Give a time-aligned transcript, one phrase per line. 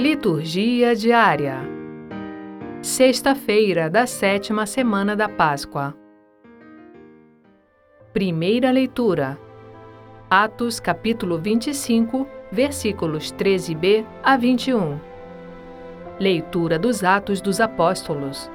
[0.00, 1.58] Liturgia diária.
[2.80, 5.94] Sexta-feira da sétima semana da Páscoa.
[8.10, 9.38] Primeira leitura.
[10.30, 14.98] Atos capítulo 25, versículos 13b a 21.
[16.18, 18.50] Leitura dos Atos dos Apóstolos.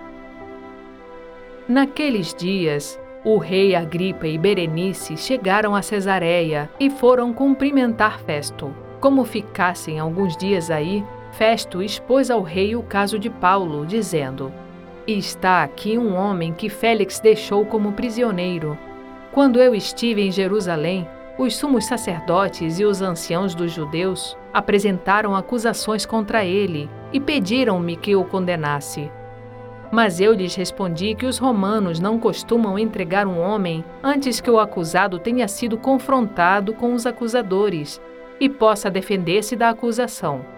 [1.68, 8.74] Naqueles dias, o rei Agripa e Berenice chegaram a Cesareia e foram cumprimentar Festo.
[9.00, 11.06] Como ficassem alguns dias aí,
[11.38, 14.54] Festo expôs ao rei o caso de Paulo, dizendo:
[15.06, 18.78] Está aqui um homem que Félix deixou como prisioneiro.
[19.34, 21.06] Quando eu estive em Jerusalém,
[21.38, 28.16] os sumos sacerdotes e os anciãos dos judeus apresentaram acusações contra ele e pediram-me que
[28.16, 29.12] o condenasse.
[29.92, 34.58] Mas eu lhes respondi que os romanos não costumam entregar um homem antes que o
[34.58, 38.02] acusado tenha sido confrontado com os acusadores
[38.40, 40.55] e possa defender-se da acusação.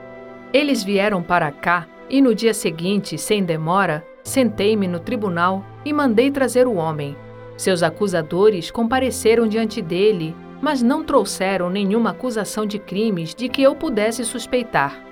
[0.53, 6.31] Eles vieram para cá e no dia seguinte, sem demora, sentei-me no tribunal e mandei
[6.31, 7.17] trazer o homem.
[7.57, 13.75] Seus acusadores compareceram diante dele, mas não trouxeram nenhuma acusação de crimes de que eu
[13.75, 15.03] pudesse suspeitar.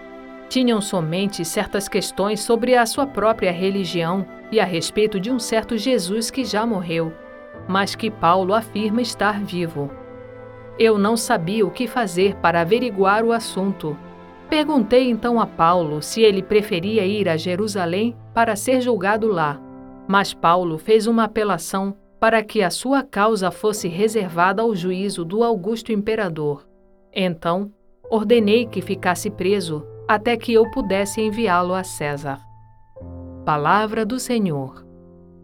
[0.47, 5.77] Tinham somente certas questões sobre a sua própria religião e a respeito de um certo
[5.77, 7.11] Jesus que já morreu,
[7.67, 9.91] mas que Paulo afirma estar vivo.
[10.77, 13.97] Eu não sabia o que fazer para averiguar o assunto
[14.49, 19.59] Perguntei então a Paulo se ele preferia ir a Jerusalém para ser julgado lá,
[20.07, 25.43] mas Paulo fez uma apelação para que a sua causa fosse reservada ao juízo do
[25.43, 26.67] Augusto Imperador.
[27.11, 27.71] Então,
[28.09, 32.39] ordenei que ficasse preso até que eu pudesse enviá-lo a César.
[33.43, 34.85] Palavra do Senhor.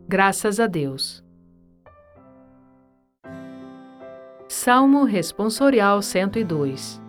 [0.07, 1.23] Graças a Deus.
[4.47, 7.01] Salmo Responsorial 102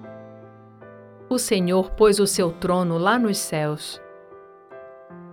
[1.32, 4.00] o Senhor pôs o seu trono lá nos céus.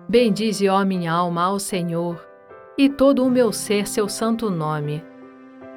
[0.07, 2.25] Bendize, ó minha alma, ao Senhor,
[2.77, 5.03] e todo o meu ser seu santo nome.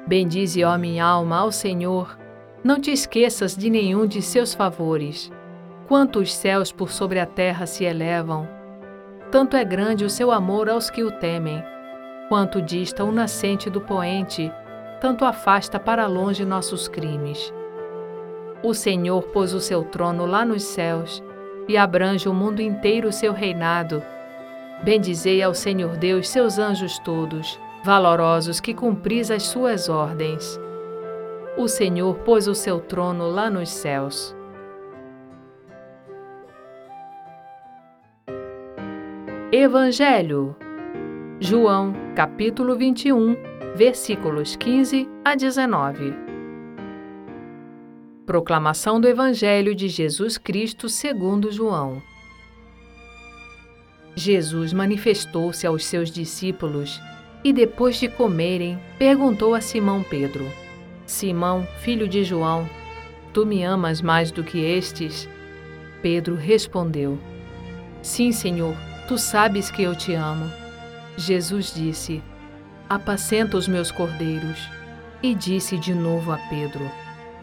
[0.07, 2.17] Bendize, ó minha alma, ao Senhor,
[2.63, 5.31] não te esqueças de nenhum de seus favores.
[5.87, 8.47] Quanto os céus por sobre a terra se elevam,
[9.29, 11.61] tanto é grande o seu amor aos que o temem.
[12.29, 14.51] Quanto dista o nascente do poente,
[15.01, 17.53] tanto afasta para longe nossos crimes.
[18.63, 21.21] O Senhor pôs o seu trono lá nos céus
[21.67, 24.01] e abrange o mundo inteiro o seu reinado.
[24.81, 30.57] Bendizei ao Senhor Deus seus anjos todos, valorosos que cumpris as suas ordens.
[31.57, 34.33] O Senhor pôs o seu trono lá nos céus.
[39.51, 40.55] Evangelho
[41.39, 43.35] João, capítulo 21,
[43.75, 46.32] versículos 15 a 19.
[48.25, 52.01] Proclamação do Evangelho de Jesus Cristo segundo João.
[54.15, 57.01] Jesus manifestou-se aos seus discípulos
[57.43, 60.49] e, depois de comerem, perguntou a Simão Pedro:
[61.05, 62.69] Simão, filho de João,
[63.33, 65.27] tu me amas mais do que estes?
[66.01, 67.19] Pedro respondeu:
[68.01, 68.73] Sim, Senhor,
[69.05, 70.49] tu sabes que eu te amo.
[71.17, 72.23] Jesus disse:
[72.87, 74.59] Apacenta os meus cordeiros.
[75.21, 77.02] E disse de novo a Pedro: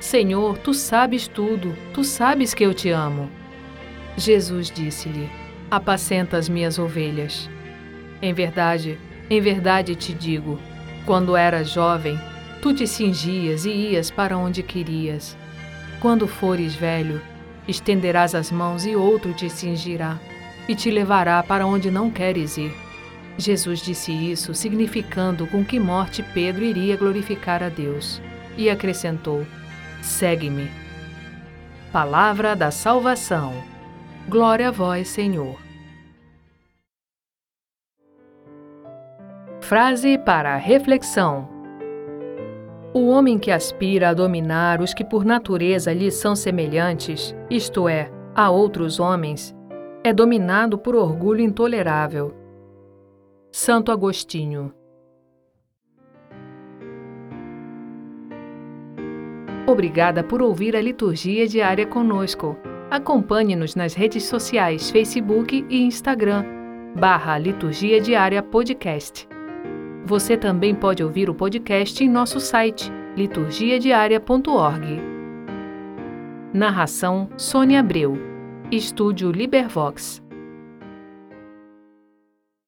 [0.00, 3.30] Senhor, tu sabes tudo, tu sabes que eu te amo.
[4.16, 5.28] Jesus disse-lhe:
[5.70, 7.50] Apacenta as minhas ovelhas.
[8.22, 10.58] Em verdade, em verdade te digo:
[11.04, 12.18] quando eras jovem,
[12.62, 15.36] tu te cingias e ias para onde querias.
[16.00, 17.20] Quando fores velho,
[17.68, 20.18] estenderás as mãos e outro te cingirá
[20.66, 22.74] e te levará para onde não queres ir.
[23.36, 28.20] Jesus disse isso, significando com que morte Pedro iria glorificar a Deus,
[28.56, 29.46] e acrescentou:
[30.02, 30.70] Segue-me.
[31.92, 33.52] Palavra da salvação.
[34.28, 35.58] Glória a vós, Senhor.
[39.60, 41.48] Frase para reflexão.
[42.92, 48.10] O homem que aspira a dominar os que por natureza lhe são semelhantes, isto é,
[48.34, 49.54] a outros homens,
[50.02, 52.34] é dominado por orgulho intolerável.
[53.52, 54.72] Santo Agostinho
[59.66, 62.56] Obrigada por ouvir a liturgia diária conosco.
[62.90, 66.44] Acompanhe-nos nas redes sociais Facebook e Instagram.
[66.98, 69.28] barra Liturgia Diária Podcast.
[70.04, 75.00] Você também pode ouvir o podcast em nosso site liturgiadiaria.org.
[76.52, 78.18] Narração Sônia Abreu.
[78.72, 80.19] Estúdio Libervox.